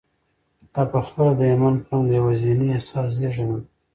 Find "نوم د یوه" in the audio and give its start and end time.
1.91-2.33